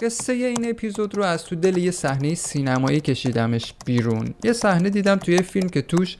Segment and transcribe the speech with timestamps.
[0.00, 4.34] قصه این اپیزود رو از تو دل یه صحنه سینمایی کشیدمش بیرون.
[4.44, 6.16] یه صحنه دیدم توی فیلم که توش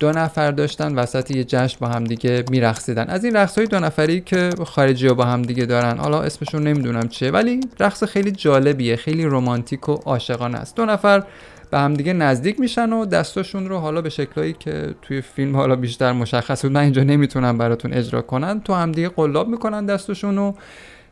[0.00, 3.04] دو نفر داشتن وسط یه جشن با همدیگه میرقصیدن.
[3.08, 7.08] از این رقص های دو نفری که خارجی ها با همدیگه دارن حالا اسمشون نمی‌دونم
[7.08, 10.76] چیه ولی رقص خیلی جالبیه خیلی رمانتیک و عاشقانه است.
[10.76, 11.22] دو نفر
[11.70, 16.12] به همدیگه نزدیک میشن و دستاشون رو حالا به شکلایی که توی فیلم حالا بیشتر
[16.12, 20.52] مشخص بود من اینجا نمی‌تونم براتون اجرا کنن تو همدیگه قلاب می‌کنن دستاشون و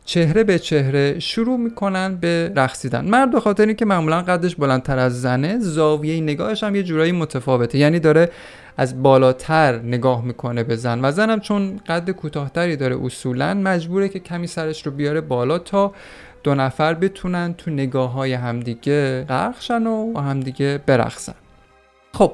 [0.05, 3.05] چهره به چهره شروع می‌کنن به رقصیدن.
[3.05, 7.79] مرد به خاطر اینکه معمولا قدش بلندتر از زنه زاویه نگاهش هم یه جورایی متفاوته.
[7.79, 8.31] یعنی داره
[8.77, 14.19] از بالاتر نگاه می‌کنه به زن و زنم چون قد کوتاهتری داره اصولا مجبوره که
[14.19, 15.93] کمی سرش رو بیاره بالا تا
[16.43, 19.71] دو نفر بتونن تو نگاه های همدیگه غرق
[20.17, 21.35] و همدیگه برقصن.
[22.13, 22.33] خب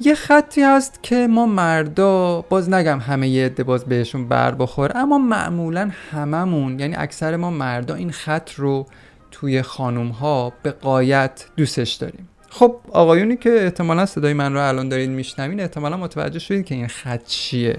[0.00, 4.92] یه خطی هست که ما مردا باز نگم همه یه عده باز بهشون بر بخور
[4.94, 8.86] اما معمولا هممون یعنی اکثر ما مردا این خط رو
[9.30, 12.28] توی خانوم ها به قایت دوستش داریم.
[12.50, 16.86] خب آقایونی که احتمالا صدای من رو الان دارید میشنوین احتمالا متوجه شدید که این
[16.86, 17.78] خط چیه.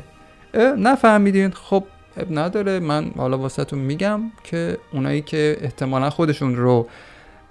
[0.78, 1.52] نفهمیدین.
[1.52, 1.84] خب
[2.32, 2.80] نداره.
[2.80, 6.88] من حالا واسهتون میگم که اونایی که احتمالا خودشون رو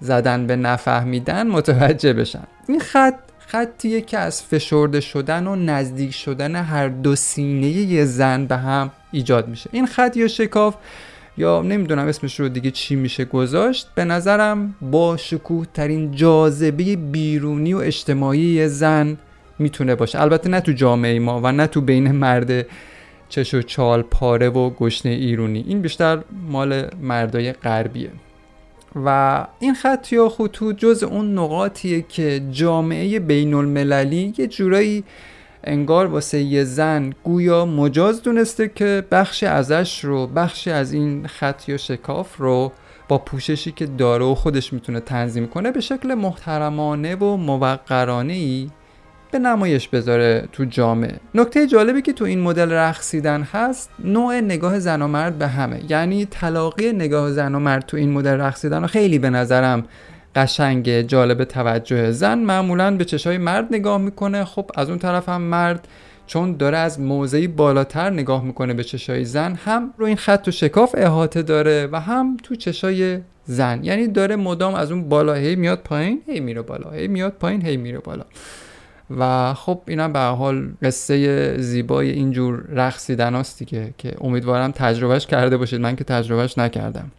[0.00, 2.44] زدن به نفهمیدن متوجه بشن.
[2.68, 3.14] این خط
[3.48, 8.90] خطیه که از فشرده شدن و نزدیک شدن هر دو سینه یه زن به هم
[9.12, 9.70] ایجاد میشه.
[9.72, 10.74] این خط یا شکاف
[11.38, 17.74] یا نمی‌دونم اسمش رو دیگه چی میشه گذاشت به نظرم با شکوه ترین جاذبه بیرونی
[17.74, 19.18] و اجتماعی زن
[19.58, 20.20] می‌تونه باشه.
[20.20, 22.66] البته نه تو جامعه ما و نه تو بین مرد
[23.28, 25.64] چش و چال پاره و گشنه ایرونی.
[25.68, 28.10] این بیشتر مال مردای غربیه.
[29.04, 35.04] و این خط یا خطوط جز اون نقاطیه که جامعه بین المللی یه جورایی
[35.64, 41.68] انگار واسه یه زن گویا مجاز دونسته که بخش ازش رو بخشی از این خط
[41.68, 42.72] یا شکاف رو
[43.08, 48.70] با پوششی که داره و خودش می‌تونه تنظیم کنه به شکل محترمانه و موقرانه ای
[49.30, 51.14] به نمایش بذاره تو جامعه.
[51.34, 55.80] نکته جالبی که تو این مدل رقصیدن هست نوع نگاه زن و مرد به همه.
[55.88, 59.84] یعنی تلاقی نگاه زن و مرد تو این مدل رقصیدن خیلی به نظرم
[60.34, 62.10] قشنگ جالب توجه.
[62.10, 64.44] زن معمولا به چشای مرد نگاه می‌کنه.
[64.44, 65.88] خب از اون طرف هم مرد
[66.26, 70.50] چون داره از موضعی بالاتر نگاه می‌کنه به چشای زن هم رو این خط و
[70.50, 73.84] شکاف احاطه داره و هم تو چشای زن.
[73.84, 77.66] یعنی داره مدام از اون بالا هی میاد پایین هی میره بالا هی میاد پایین
[77.66, 78.24] هی میره بالا.
[79.10, 85.80] و خب اینم به حال قصه زیبای اینجور رقصیدن دیگه که امیدوارم تجربهش کرده باشید.
[85.80, 87.10] من که تجربهش نکردم.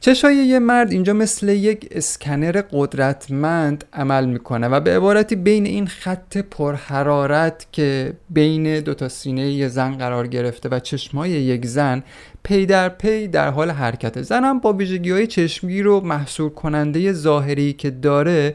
[0.00, 5.86] چشای یه مرد اینجا مثل یک اسکنر قدرتمند عمل می‌کنه و به عبارتی بین این
[5.86, 12.02] خط پرحرارت که بین دو تا سینه یه زن قرار گرفته و چشمای یک زن
[12.42, 17.72] پی در پی در حال حرکت زنم با ویژگی های چشمگیر و محصول کننده ظاهری
[17.72, 18.54] که داره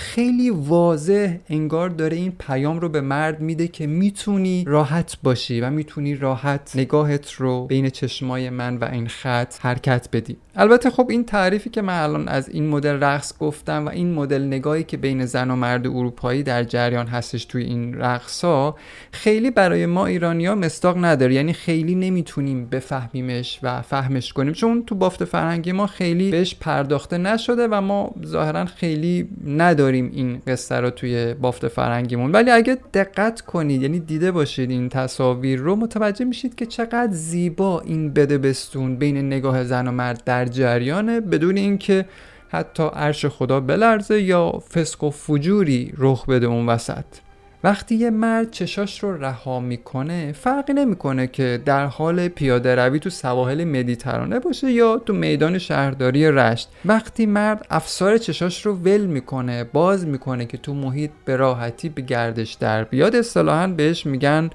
[0.00, 5.70] خیلی واضح انگار داره این پیام رو به مرد میده که می‌تونی راحت باشی و
[5.70, 10.36] می‌تونی راحت نگاهت رو بین چشمای من و این خط حرکت بدی.
[10.56, 14.42] البته خب این تعریفی که من الان از این مدل رقص گفتم و این مدل
[14.42, 18.76] نگاهی که بین زن و مرد اروپایی در جریان هستش توی این رقص ها
[19.12, 21.34] خیلی برای ما ایرانیا مستاق نداره.
[21.34, 24.52] یعنی خیلی نمی‌تونیم بفهمیمش و فهمش کنیم.
[24.52, 29.89] چون تو بافت فرهنگی ما خیلی بهش پرداخته نشده و ما ظاهرا خیلی نداریم.
[29.98, 32.32] این قصه رو توی بافت فرهنگیمون.
[32.32, 37.80] ولی اگه دقت کنید یعنی دیده باشید این تصاویر رو متوجه میشید که چقدر زیبا
[37.80, 42.06] این بده بستون بین نگاه زن و مرد در جریانه بدون اینکه
[42.48, 47.04] حتی عرش خدا بلرزه یا فسق و فجوری رخ بده اون وسط.
[47.64, 53.10] وقتی یه مرد چشاش رو رها می‌کنه فرقی نمی‌کنه که در حال پیاده روی تو
[53.10, 56.68] سواحل مدیترانه باشه یا تو میدان شهرداری رشت.
[56.84, 62.02] وقتی مرد افسار چشاش رو ول می‌کنه باز می‌کنه که تو محیط به راحتی به
[62.02, 64.50] گردش در بیاد اصطلاحا بهش میگن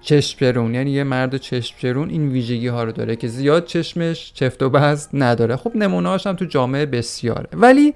[0.00, 4.70] چشم یعنی یه مرد چشم این ویژگی ها رو داره که زیاد چشمش چفت و
[4.70, 5.56] بست نداره.
[5.56, 7.48] خب نمونه هم تو جامعه بسیاره.
[7.52, 7.94] ولی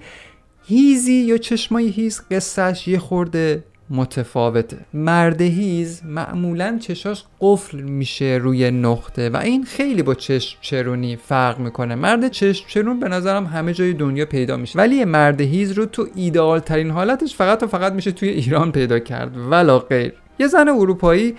[0.67, 4.79] هیزی یا چشمای هیز قصهش یه خورده متفاوته.
[4.94, 11.59] مرد هیز معمولا چشاش قفل میشه روی نقطه و این خیلی با چشم چرونی فرق
[11.59, 11.94] می‌کنه.
[11.94, 14.79] مرد چشم چرون به نظرم همه جای دنیا پیدا میشه.
[14.79, 18.99] ولی مرد هیز رو تو ایدئال ترین حالتش فقط و فقط میشه توی ایران پیدا
[18.99, 19.37] کرد.
[19.50, 20.12] ولا غیر.
[20.39, 21.35] یه زن اروپایی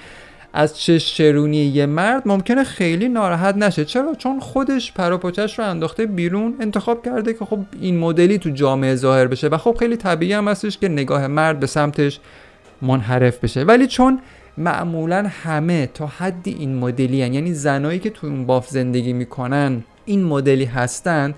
[0.54, 6.06] از چش چرونی یه مرد ممکنه خیلی ناراحت نشه چرا چون خودش پروپاچش رو انداخته
[6.06, 10.34] بیرون انتخاب کرده که خب این مدلی تو جامعه ظاهر بشه و خب خیلی طبیعی
[10.34, 12.20] هم هستش که نگاه مرد به سمتش
[12.82, 14.20] منحرف بشه ولی چون
[14.58, 17.34] معمولا همه تا حدی این مدلی هن.
[17.34, 21.36] یعنی زنایی که تو اون باف زندگی می‌کنن این مدلی هستند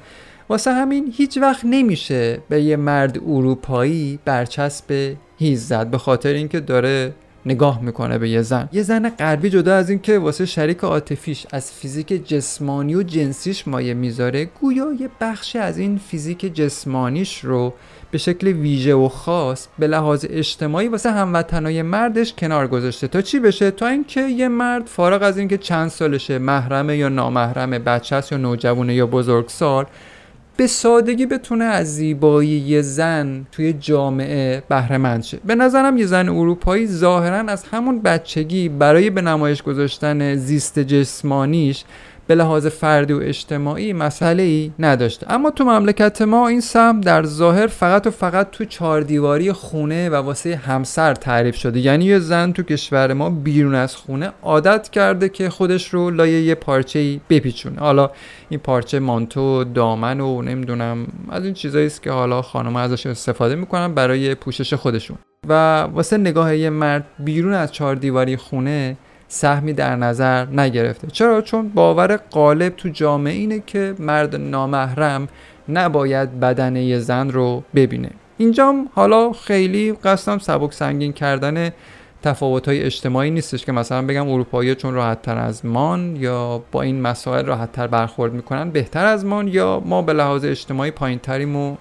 [0.50, 6.60] واسه همین هیچ وقت نمیشه به یه مرد اروپایی برچسب هیز زد به خاطر اینکه
[6.60, 7.14] داره
[7.46, 8.70] نگاه می‌کنه به یه زن.
[8.72, 13.94] یه زن غربی جدا از اینکه واسه شریک عاطفیش از فیزیک جسمانی و جنسیش مایه
[13.94, 17.74] می‌ذاره گویا یه بخشی از این فیزیک جسمانیش رو
[18.12, 23.08] به شکل ویژه و خاص به لحاظ اجتماعی واسه هموطنای مردش کنار گذاشته.
[23.08, 27.80] تا چی بشه؟ تا اینکه یه مرد فارغ از اینکه چند سالشه محرمه یا نامحرمه
[27.80, 29.86] بچه یا نوجوانه یا بزرگسال
[30.60, 35.40] به سادگی بتونه از زیبایی یه زن توی جامعه بهره مند شه.
[35.46, 41.84] به نظرم یه زن اروپایی ظاهرا از همون بچگی برای به نمایش گذاشتن زیست جسمانیش
[42.30, 45.34] به لحاظ فردی و اجتماعی مسئله ای نداشته.
[45.34, 50.10] اما تو مملکت ما این سم در ظاهر فقط و فقط تو چهار دیواری خونه
[50.10, 51.80] و واسه همسر تعریف شده.
[51.80, 56.42] یعنی یه زن تو کشور ما بیرون از خونه عادت کرده که خودش رو لایه
[56.42, 57.80] یه پارچه ای بپیچونه.
[57.80, 58.12] حالا
[58.50, 63.56] این پارچه مانتو دامن و نمی‌دونم از این چیزایی است که حالا خانم ازش استفاده
[63.56, 65.18] می‌کنن برای پوشش خودشون.
[65.48, 68.98] و واسه نگاه یه مرد بیرون از چهار دیواری خونه
[69.32, 71.08] سهمی در نظر نگرفته.
[71.08, 75.28] چرا؟ چون باور غالب تو جامعه اینه که مرد نامحرم
[75.70, 78.10] نباید بدن یه زن رو ببینه.
[78.38, 81.72] اینجام حالا خیلی قصدم سبک سنگین کردن
[82.24, 86.82] تفاوت های اجتماعی نیستش که مثلا بگم اروپایی چون راحت تر از مان یا با
[86.82, 91.20] این مسائل راحت تر برخورد می‌کنن بهتر از مان یا ما به لحاظ اجتماعی پایین
[91.20, 91.76] تریم و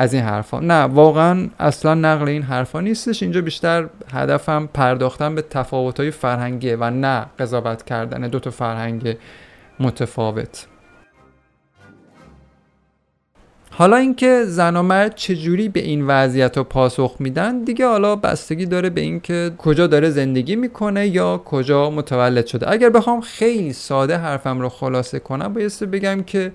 [0.00, 0.60] از این حرفا.
[0.60, 3.22] نه واقعا اصلا نقل این حرفا نیستش.
[3.22, 8.28] اینجا بیشتر هدفم پرداختن به تفاوت‌های فرهنگی و نه قضاوت کردن.
[8.28, 9.16] دو تا فرهنگ
[9.80, 10.66] متفاوت.
[13.70, 18.66] حالا اینکه زن و مرد چجوری به این وضعیت رو پاسخ میدن دیگه حالا بستگی
[18.66, 22.70] داره به اینکه کجا داره زندگی می‌کنه یا کجا متولد شده.
[22.70, 26.52] اگر بخوام خیلی ساده حرفم رو خلاصه کنم بایسته بگم که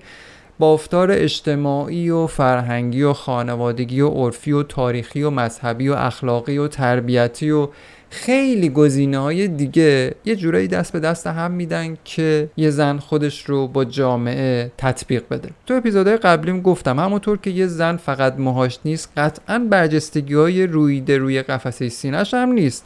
[0.58, 6.68] بافتار اجتماعی و فرهنگی و خانوادگی و عرفی و تاریخی و مذهبی و اخلاقی و
[6.68, 7.68] تربیتی و
[8.14, 13.44] خیلی گزینه های دیگه یه جورایی دست به دست هم میدن که یه زن خودش
[13.44, 15.50] رو با جامعه تطبیق بده.
[15.66, 21.18] تو اپیزودهای قبلیم گفتم همونطور که یه زن فقط موهاش نیست قطعا برجستگی های رویده
[21.18, 22.84] روی قفسه سینهش هم نیست.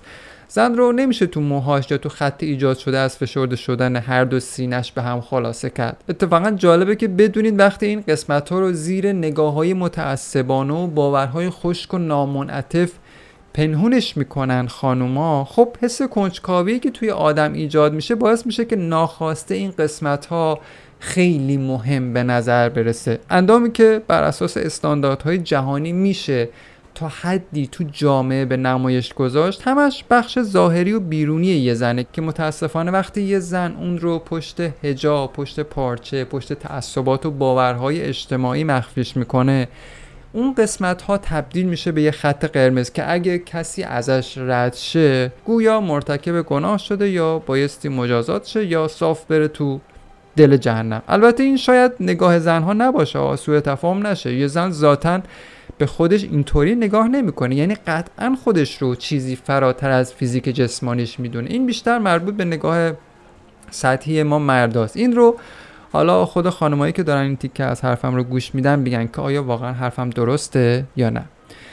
[0.51, 4.41] زن رو نمیشه تو موهاش یا تو خط ایجاد شده از فشرده شدن هر دو
[4.41, 6.05] سینش به هم خلاصه کرد.
[6.09, 11.51] اتفاقا جالبه که بدونید وقتی این قسمت ها رو زیر نگاه های متعصبانه و باورهای
[11.51, 12.93] خشک و نامنعطف
[13.55, 19.55] پنهونش می‌کنن خانوما خب حس کنجکاوی که توی آدم ایجاد میشه باعث میشه که ناخواسته
[19.55, 20.61] این قسمت ها
[21.01, 23.19] خیلی مهم به نظر برسه.
[23.31, 26.49] اندامی که بر اساس استانداردهای جهانی میشه
[26.99, 32.23] تا حدی تو جامعه به نمایش گذاشت همش بخش ظاهری و بیرونی یه زنه که
[32.23, 38.65] متاسفانه وقتی یه زن اون رو پشت هجاب پشت پارچه پشت تعصبات و باورهای اجتماعی
[38.65, 39.69] مخفیش می‌کنه
[40.33, 45.33] اون قسمت ها تبدیل میشه به یه خط قرمز که اگه کسی ازش رد شه
[45.45, 49.81] گویا مرتکب گناه شده یا بایستی مجازات شه یا صاف بره تو
[50.37, 51.03] دل جهنم.
[51.09, 54.35] البته این شاید نگاه زنها نباشه سوء تفاهم نشه.
[54.35, 55.23] یه زن ذاتن
[55.79, 57.55] به خودش اینطوری نگاه نمی‌کنه.
[57.55, 61.51] یعنی قطعا خودش رو چیزی فراتر از فیزیک جسمانیش می‌دونه.
[61.51, 62.93] این بیشتر مربوط به نگاه
[63.71, 64.97] سطحی ما مرداست.
[64.97, 65.37] این رو
[65.93, 69.43] حالا خود خانمایی که دارن این تیکه از حرفم رو گوش میدن بگن که آیا
[69.43, 71.25] واقعا حرفم درسته یا نه.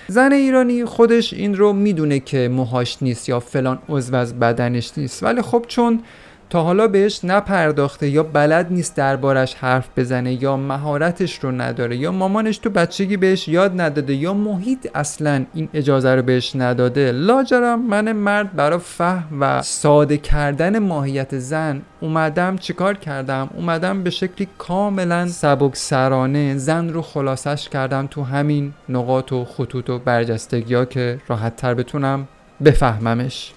[0.08, 5.24] زن ایرانی خودش این رو می‌دونه که موهاش نیست یا فلان عضو از بدنش نیست.
[5.24, 6.04] ولی خب چون
[6.50, 12.12] تا حالا بهش نپرداخته یا بلد نیست دربارش حرف بزنه یا مهارتش رو نداره یا
[12.12, 17.82] مامانش تو بچگی بهش یاد نداده یا محیط اصلا این اجازه رو بهش نداده لاجرم
[17.82, 24.48] من مرد برای فهم و ساده کردن ماهیت زن اومدم چیکار کردم؟ اومدم به شکلی
[24.58, 30.86] کاملا سبک سرانه زن رو خلاصش کردم تو همین نقاط و خطوط و برجستگی ها
[30.86, 32.28] که راحت تر بتونم
[32.66, 33.54] بفهممش.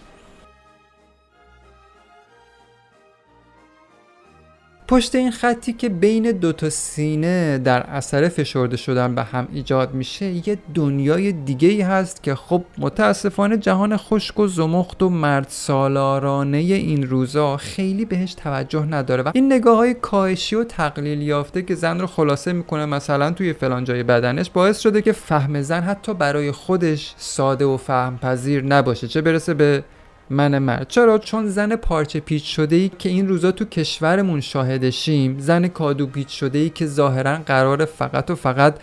[4.89, 9.95] پشت این خطی که بین دو تا سینه در اثر فشرده شدن به هم ایجاد
[9.95, 15.47] میشه یه دنیای دیگه ای هست که خب متاسفانه جهان خشک و زمخت و مرد
[15.49, 21.63] سالارانه این روزا خیلی بهش توجه نداره و این نگاه های کاهشی و تقلیل یافته
[21.63, 25.81] که زن رو خلاصه می‌کنه مثلا توی فلان جای بدنش باعث شده که فهم زن
[25.81, 29.09] حتی برای خودش ساده و فهم پذیر نباشه.
[29.09, 29.85] چه برسه به
[30.31, 30.89] من مرد.
[30.89, 36.07] چرا؟ چون زن پارچه پیچ شده ای که این روزا تو کشورمون شاهدشیم زن کادو
[36.07, 38.75] پیچ شده ای که ظاهرا قرار فقط و فقط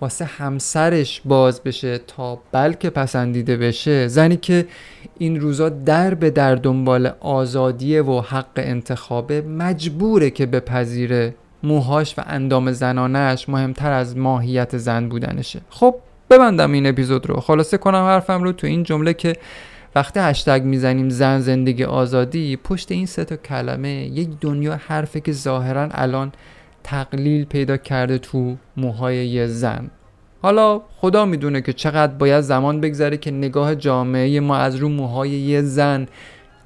[0.00, 4.08] واسه همسرش باز بشه تا بلکه پسندیده بشه.
[4.08, 4.66] زنی که
[5.18, 12.22] این روزا در به در دنبال آزادیه و حق انتخابه مجبوره که بپذیره موهاش و
[12.26, 15.60] اندام زنانش مهمتر از ماهیت زن بودنشه.
[15.70, 15.94] خب
[16.30, 17.40] ببندم این اپیزود رو.
[17.40, 19.36] خلاصه کنم حرفم رو تو این جمله که
[19.94, 25.32] وقتی هشتگ می‌زنیم زن زندگی آزادی پشت این سه تا کلمه یک دنیا حرفه که
[25.32, 26.32] ظاهرا الان
[26.84, 29.90] تقلیل پیدا کرده تو موهای یه زن.
[30.42, 35.30] حالا خدا می‌دونه که چقدر باید زمان بگذره که نگاه جامعه ما از رو موهای
[35.30, 36.06] یه زن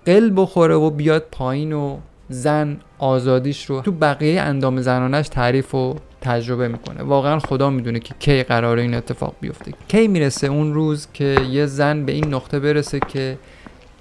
[0.07, 5.97] قل بخوره و بیاد پایین و زن آزادیش رو تو بقیه اندام زنانش تعریف و
[6.21, 7.03] تجربه می‌کنه.
[7.03, 9.73] واقعا خدا می‌دونه که کی قراره این اتفاق بیفته.
[9.89, 13.39] کی می‌رسه اون روز که یه زن به این نقطه برسه که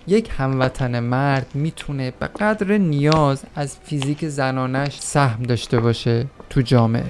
[0.08, 7.04] یک هموطن مرد می‌تونه به قدر نیاز از فیزیک زنانش سهم داشته باشه تو جامعه.